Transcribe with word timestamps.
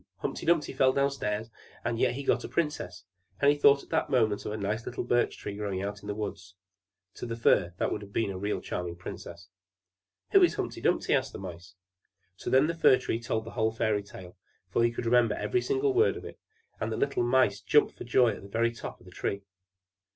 Humpy 0.17 0.47
Dumpy 0.47 0.73
fell 0.73 0.93
downstairs, 0.93 1.51
and 1.85 1.99
yet 1.99 2.15
he 2.15 2.23
got 2.23 2.43
a 2.43 2.47
princess!" 2.47 3.03
and 3.39 3.51
he 3.51 3.55
thought 3.55 3.83
at 3.83 3.89
the 3.89 4.03
moment 4.11 4.47
of 4.47 4.51
a 4.51 4.57
nice 4.57 4.83
little 4.83 5.03
Birch 5.03 5.37
Tree 5.37 5.55
growing 5.55 5.83
out 5.83 6.01
in 6.01 6.07
the 6.07 6.15
woods: 6.15 6.55
to 7.13 7.27
the 7.27 7.35
Fir, 7.35 7.75
that 7.77 7.91
would 7.91 8.11
be 8.11 8.27
a 8.27 8.35
real 8.35 8.61
charming 8.61 8.95
princess. 8.95 9.49
"Who 10.31 10.41
is 10.41 10.55
Humpy 10.55 10.81
Dumpy?" 10.81 11.13
asked 11.13 11.33
the 11.33 11.37
Mice. 11.37 11.75
So 12.35 12.49
then 12.49 12.65
the 12.65 12.73
Fir 12.73 12.97
Tree 12.97 13.19
told 13.19 13.43
the 13.45 13.51
whole 13.51 13.71
fairy 13.71 14.01
tale, 14.01 14.35
for 14.71 14.83
he 14.83 14.89
could 14.89 15.05
remember 15.05 15.35
every 15.35 15.61
single 15.61 15.93
word 15.93 16.17
of 16.17 16.25
it; 16.25 16.39
and 16.79 16.91
the 16.91 16.97
little 16.97 17.21
Mice 17.21 17.61
jumped 17.61 17.95
for 17.95 18.03
joy 18.03 18.29
up 18.29 18.35
to 18.37 18.41
the 18.41 18.47
very 18.47 18.71
top 18.71 18.99
of 18.99 19.05
the 19.05 19.11
Tree. 19.11 19.43